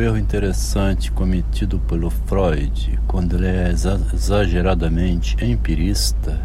[0.00, 6.38] erro interessante cometido pelo Freud quando ele é exageradamente empirista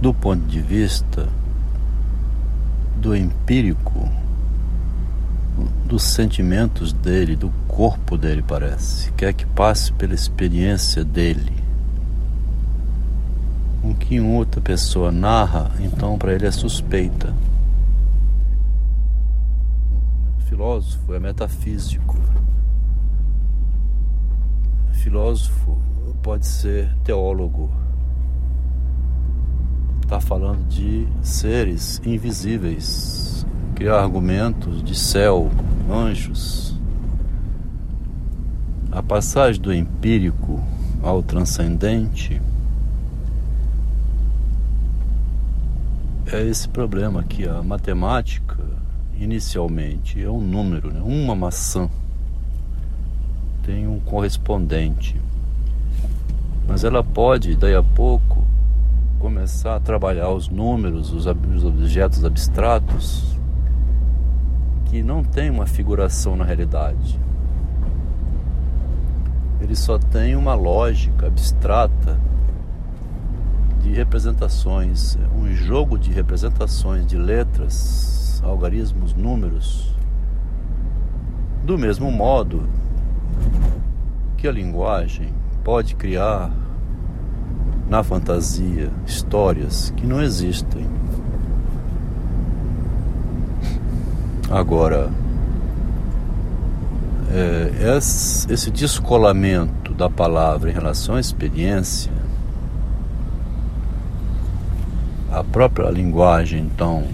[0.00, 1.28] do ponto de vista
[2.96, 4.08] do empírico,
[5.84, 9.12] dos sentimentos dele, do corpo dele, parece.
[9.12, 11.52] Quer que passe pela experiência dele.
[13.82, 17.34] O que outra pessoa narra, então para ele é suspeita.
[20.38, 22.16] O filósofo é metafísico.
[24.92, 25.80] Filósofo
[26.22, 27.70] pode ser teólogo
[30.02, 33.46] está falando de seres invisíveis,
[33.76, 35.48] criar argumentos de céu,
[35.88, 36.76] anjos.
[38.90, 40.60] A passagem do empírico
[41.00, 42.42] ao transcendente
[46.26, 48.79] é esse problema que a matemática
[49.20, 51.00] inicialmente é um número, né?
[51.04, 51.88] uma maçã
[53.62, 55.20] tem um correspondente,
[56.66, 58.42] mas ela pode daí a pouco
[59.18, 63.36] começar a trabalhar os números, os, objetos abstratos
[64.86, 67.20] que não tem uma figuração na realidade.
[69.60, 72.18] Ele só tem uma lógica abstrata
[73.82, 79.94] de representações, um jogo de representações de letras, algarismos, números.
[81.64, 82.66] Do mesmo modo
[84.36, 85.32] que a linguagem
[85.62, 86.50] pode criar
[87.88, 90.86] na fantasia histórias que não existem.
[94.50, 95.10] Agora,
[97.32, 102.12] é, esse descolamento da palavra em relação à experiência,
[105.30, 107.04] a própria linguagem, então,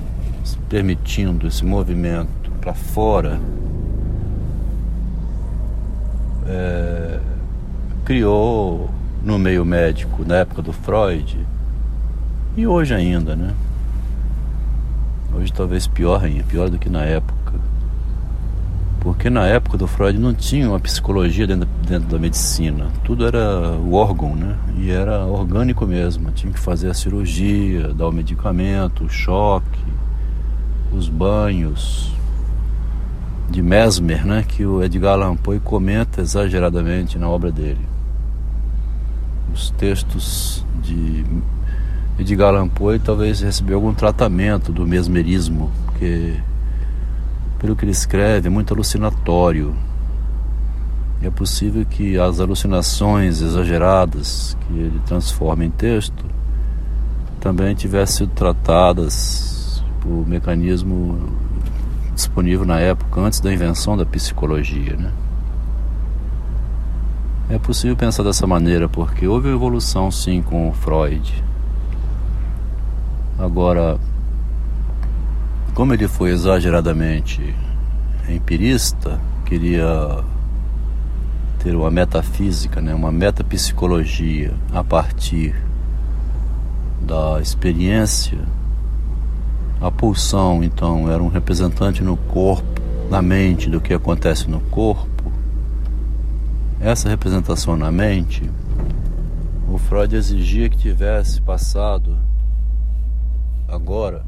[0.68, 3.40] permitindo esse movimento para fora,
[6.46, 7.20] é,
[8.04, 8.90] criou
[9.24, 11.38] no meio médico na época do Freud
[12.56, 13.52] e hoje ainda, né?
[15.34, 17.52] Hoje talvez pior ainda, pior do que na época.
[19.00, 22.86] Porque na época do Freud não tinha uma psicologia dentro, dentro da medicina.
[23.04, 24.56] Tudo era o órgão, né?
[24.78, 26.30] E era orgânico mesmo.
[26.30, 29.78] Tinha que fazer a cirurgia, dar o medicamento, o choque,
[30.96, 32.12] os banhos
[33.50, 34.44] de Mesmer, né?
[34.46, 37.96] Que o Edgar Allan Poe comenta exageradamente na obra dele
[39.56, 41.24] os textos de
[42.18, 46.34] Edgar Allan Poe talvez recebeu algum tratamento do mesmerismo, porque
[47.58, 49.74] pelo que ele escreve é muito alucinatório.
[51.22, 56.24] É possível que as alucinações exageradas que ele transforma em texto
[57.40, 59.65] também tivessem sido tratadas
[60.06, 61.18] por mecanismo
[62.14, 65.12] disponível na época, antes da invenção da psicologia, né?
[67.50, 71.44] É possível pensar dessa maneira porque houve evolução sim com Freud.
[73.38, 73.98] Agora,
[75.74, 77.54] como ele foi exageradamente
[78.28, 80.24] empirista, queria
[81.58, 85.54] ter uma metafísica, né, uma metapsicologia a partir
[87.02, 88.38] da experiência.
[89.80, 95.16] A pulsão, então, era um representante no corpo, na mente do que acontece no corpo
[96.80, 98.48] essa representação na mente,
[99.68, 102.16] o Freud exigia que tivesse passado
[103.66, 104.24] agora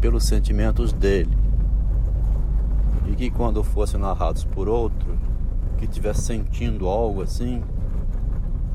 [0.00, 1.36] pelos sentimentos dele
[3.08, 5.18] e que quando fossem narrados por outro
[5.78, 7.62] que tivesse sentindo algo assim,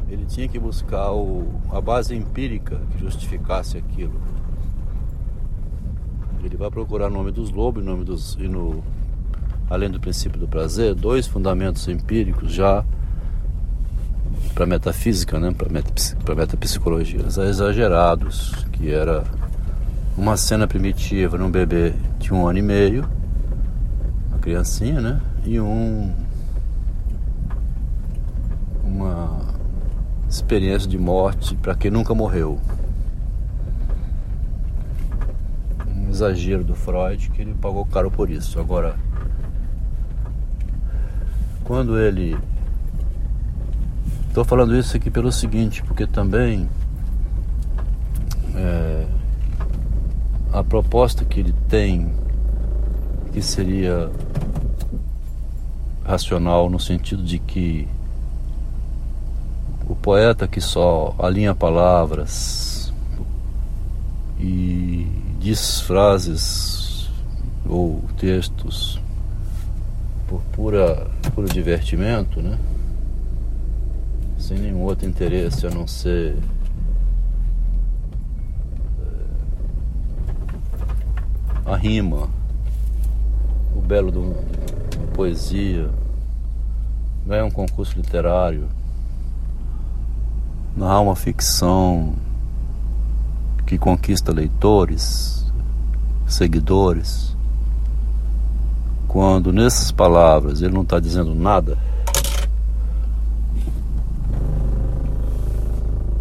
[0.10, 4.20] ele tinha que buscar o, a base empírica que justificasse aquilo.
[6.46, 8.84] Ele vai procurar o nome dos lobos nome dos, e no
[9.68, 12.86] além do princípio do prazer, dois fundamentos empíricos já
[14.54, 19.24] para metafísica, né, para metapsicologia, exagerados, que era
[20.16, 23.10] uma cena primitiva num bebê de um ano e meio,
[24.30, 26.14] uma criancinha, né, e um
[28.84, 29.56] uma
[30.30, 32.60] experiência de morte para quem nunca morreu.
[35.88, 38.60] Um exagero do Freud que ele pagou caro por isso.
[38.60, 38.96] Agora
[41.66, 42.38] quando ele.
[44.28, 46.70] Estou falando isso aqui pelo seguinte, porque também
[48.54, 49.06] é,
[50.52, 52.14] a proposta que ele tem,
[53.32, 54.12] que seria
[56.04, 57.88] racional no sentido de que
[59.88, 62.94] o poeta que só alinha palavras
[64.40, 64.95] e
[65.46, 67.08] diz frases
[67.70, 69.00] ou textos
[70.28, 72.58] por pura, puro divertimento, né?
[74.40, 76.36] Sem nenhum outro interesse a não ser
[79.00, 79.26] eh,
[81.64, 82.28] a rima,
[83.76, 84.34] o belo de uma
[85.14, 85.92] poesia,
[87.24, 88.68] ganhar um concurso literário,
[90.76, 92.16] narrar uma ficção
[93.66, 95.46] que conquista leitores,
[96.28, 97.36] seguidores
[99.16, 101.78] quando nessas palavras ele não está dizendo nada,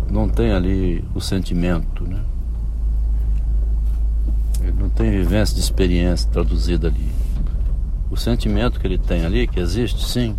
[0.09, 2.23] não tem ali o sentimento, né?
[4.63, 7.11] Ele não tem vivência de experiência traduzida ali.
[8.13, 10.39] O sentimento que ele tem ali, que existe sim,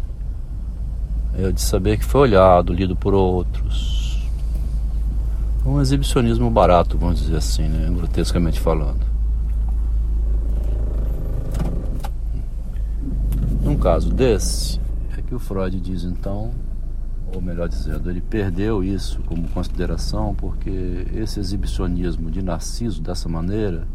[1.38, 4.05] é de saber que foi olhado, lido por outros.
[5.66, 7.90] Um exibicionismo barato, vamos dizer assim, né?
[7.90, 9.06] grotescamente falando.
[13.62, 14.80] Num caso desse,
[15.18, 16.52] é que o Freud diz então,
[17.34, 23.88] ou melhor dizendo, ele perdeu isso como consideração porque esse exibicionismo de Narciso dessa maneira,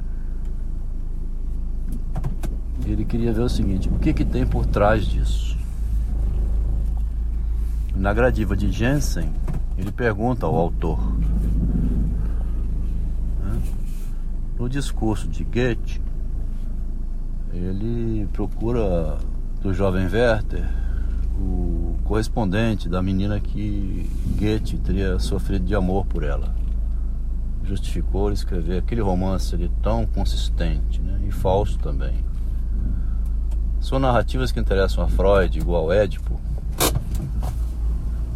[2.85, 5.57] ele queria ver o seguinte: o que, que tem por trás disso?
[7.95, 9.31] Na gradiva de Jensen,
[9.79, 10.99] ele pergunta ao autor.
[13.41, 13.63] Né?
[14.61, 16.03] No discurso de Goethe,
[17.51, 19.17] ele procura
[19.63, 20.69] do jovem Werther,
[21.41, 24.07] o correspondente da menina que
[24.39, 26.55] Goethe teria sofrido de amor por ela.
[27.65, 31.23] Justificou escrever aquele romance ali tão consistente né?
[31.27, 32.23] e falso também.
[33.81, 36.39] São narrativas que interessam a Freud, igual Édipo,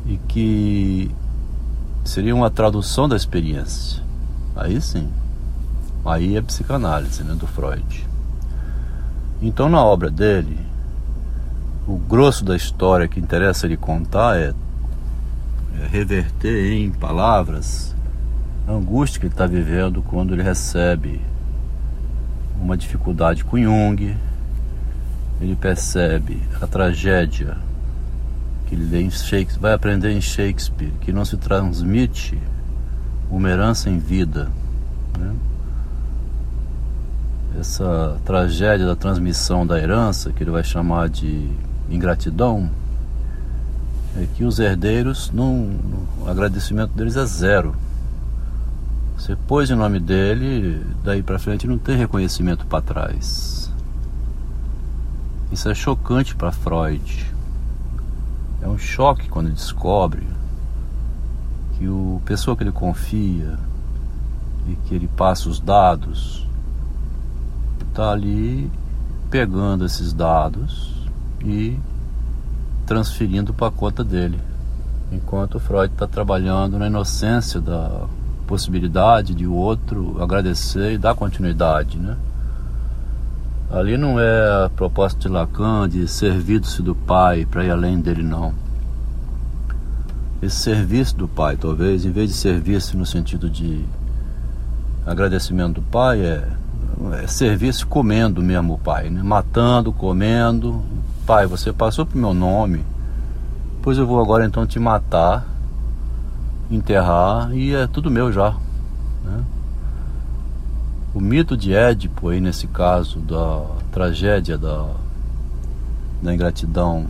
[0.07, 1.11] e que
[2.03, 4.03] seria uma tradução da experiência.
[4.57, 5.07] Aí sim.
[6.05, 8.07] Aí é psicanálise né, do Freud.
[9.41, 10.59] Então, na obra dele,
[11.87, 14.55] o grosso da história que interessa ele contar é,
[15.81, 17.95] é reverter em palavras
[18.67, 21.21] a angústia que ele está vivendo quando ele recebe
[22.61, 24.17] uma dificuldade com Jung,
[25.41, 27.59] ele percebe a tragédia
[28.67, 32.39] que ele lê em Shakespeare, vai aprender em Shakespeare, que não se transmite
[33.31, 34.51] uma herança em vida.
[35.19, 35.35] Né?
[37.59, 41.49] Essa tragédia da transmissão da herança, que ele vai chamar de
[41.89, 42.69] ingratidão
[44.17, 45.71] é que os herdeiros, não,
[46.21, 47.75] o agradecimento deles é zero.
[49.17, 53.71] Você pôs o nome dele, daí para frente não tem reconhecimento para trás.
[55.51, 57.33] Isso é chocante para Freud.
[58.63, 60.27] É um choque quando ele descobre
[61.77, 63.59] que o pessoa que ele confia
[64.69, 66.47] e que ele passa os dados
[67.95, 68.69] está ali
[69.31, 70.93] pegando esses dados
[71.45, 71.79] e
[72.85, 74.41] transferindo para a conta dele.
[75.13, 78.07] Enquanto Freud está trabalhando na inocência da
[78.49, 82.17] possibilidade de o outro agradecer e dar continuidade, né?
[83.71, 88.25] Ali não é a proposta de Lacan de servir-se do pai para ir além dele,
[88.25, 88.53] não.
[90.43, 93.85] Esse serviço do pai, talvez, em vez de serviço no sentido de
[95.07, 96.47] agradecimento do pai, é,
[97.23, 99.23] é serviço comendo mesmo o pai, né?
[99.23, 100.83] matando, comendo,
[101.27, 102.85] Pai, você passou pro meu nome,
[103.81, 105.47] pois eu vou agora então te matar,
[106.71, 108.51] enterrar e é tudo meu já.
[109.25, 109.43] Né?
[111.15, 114.87] O mito de Édipo aí nesse caso da tragédia da,
[116.21, 117.07] da ingratidão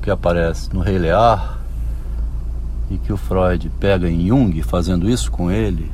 [0.00, 1.58] que aparece no Rei Lear
[2.88, 5.90] e que o Freud pega em Jung fazendo isso com ele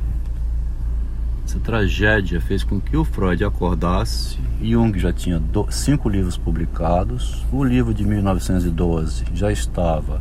[1.45, 4.39] essa tragédia fez com que o Freud acordasse.
[4.59, 7.45] Jung já tinha do, cinco livros publicados.
[7.51, 10.19] O livro de 1912 já estava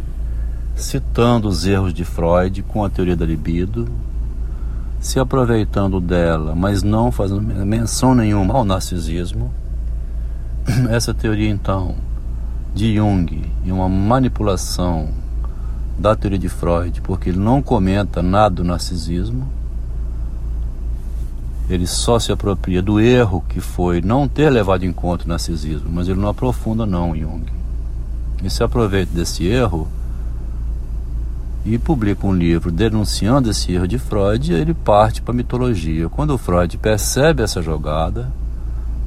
[0.77, 3.89] citando os erros de Freud com a teoria da libido,
[5.01, 9.51] se aproveitando dela, mas não fazendo menção nenhuma ao narcisismo.
[10.91, 11.95] Essa teoria, então,
[12.75, 15.09] de Jung e uma manipulação
[15.99, 19.64] da teoria de Freud, porque ele não comenta nada do narcisismo
[21.69, 25.89] ele só se apropria do erro que foi não ter levado em conta o narcisismo,
[25.91, 27.45] mas ele não aprofunda não Jung.
[28.39, 29.89] Ele se aproveita desse erro
[31.65, 36.11] e publica um livro denunciando esse erro de Freud e ele parte para a mitologia.
[36.11, 38.31] Quando o Freud percebe essa jogada,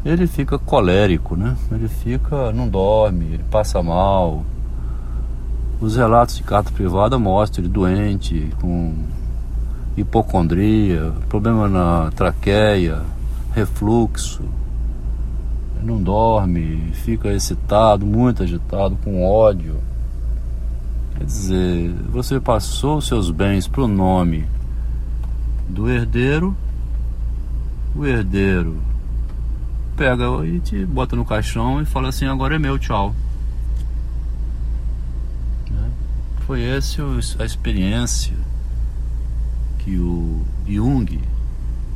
[0.04, 1.56] ele fica colérico, né?
[1.72, 4.44] Ele fica, não dorme, ele passa mal.
[5.80, 8.96] Os relatos de carta privada mostram ele doente, com
[9.98, 13.02] hipocondria, problema na traqueia,
[13.54, 14.44] refluxo.
[15.82, 19.78] não dorme, fica excitado, muito agitado, com ódio.
[21.18, 24.46] Quer dizer, você passou seus bens para o nome
[25.68, 26.56] do herdeiro,
[27.96, 28.78] o herdeiro
[29.96, 33.16] pega e te bota no caixão e fala assim: agora é meu, tchau.
[35.72, 35.90] Né?
[36.46, 37.02] Foi essa
[37.40, 38.36] a experiência
[39.88, 41.18] que o Jung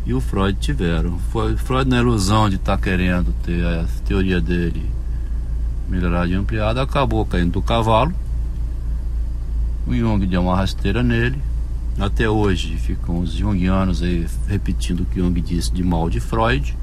[0.05, 1.19] e o Freud tiveram.
[1.29, 4.89] Foi, Freud, na ilusão de estar tá querendo ter a teoria dele
[5.89, 8.13] melhorada e ampliada, acabou caindo do cavalo.
[9.85, 11.37] O Jung deu uma rasteira nele.
[11.99, 16.77] Até hoje ficam os jungianos aí repetindo o que Jung disse de mal de Freud.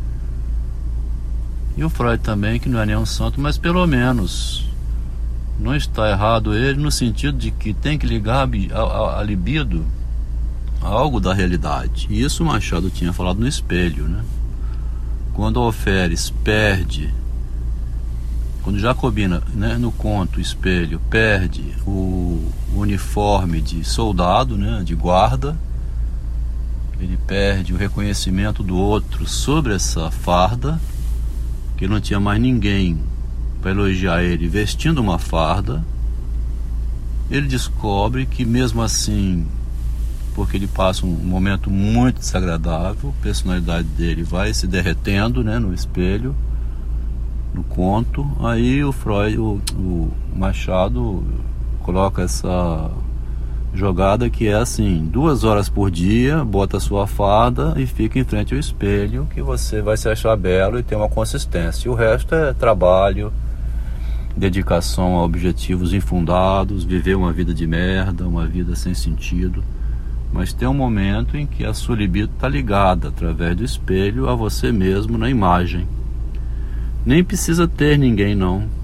[1.75, 4.69] E o Freud também, que não é nenhum santo, mas pelo menos
[5.59, 9.87] não está errado ele no sentido de que tem que ligar a, a, a libido
[10.81, 12.07] algo da realidade.
[12.11, 14.25] E isso Machado tinha falado no espelho, né?
[15.35, 17.13] Quando Alferes perde,
[18.63, 25.57] quando Jacobina, né, no conto Espelho, perde o uniforme de soldado, né, de guarda,
[27.01, 30.81] ele perde o reconhecimento do outro sobre essa farda
[31.77, 32.99] que não tinha mais ninguém
[33.63, 35.85] para elogiar ele vestindo uma farda,
[37.31, 39.47] ele descobre que mesmo assim,
[40.39, 45.75] porque ele passa um momento muito desagradável, a personalidade dele vai se derretendo né, no
[45.75, 46.33] espelho,
[47.53, 51.25] no conto, aí o Freud, o, o Machado
[51.83, 52.89] coloca essa
[53.75, 58.25] jogada que é assim, duas horas por dia, bota a sua fada e fica em
[58.25, 61.89] frente ao espelho que você vai se achar belo e ter uma consistência.
[61.89, 63.33] E o resto é trabalho,
[64.37, 69.65] dedicação a objetivos infundados, viver uma vida de merda, uma vida sem sentido.
[70.33, 74.35] Mas tem um momento em que a sua libido está ligada através do espelho a
[74.35, 75.87] você mesmo na imagem.
[77.05, 78.79] Nem precisa ter ninguém não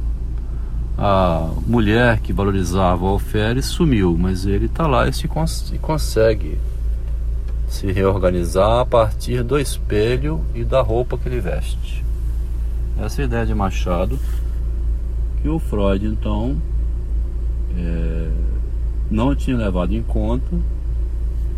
[0.97, 5.79] a mulher que valorizava o alferes sumiu, mas ele está lá e, se cons e
[5.79, 6.57] consegue
[7.69, 12.05] se reorganizar a partir do espelho e da roupa que ele veste.
[13.01, 14.19] Essa é ideia de Machado,
[15.43, 16.57] que o Freud então
[17.77, 18.31] é,
[19.11, 20.57] não tinha levado em conta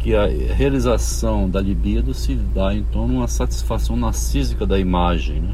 [0.07, 5.53] que a realização da libido se dá então numa satisfação narcísica da imagem, né?